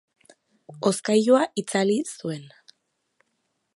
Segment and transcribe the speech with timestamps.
[0.87, 2.49] Hozkailua itzali zuen.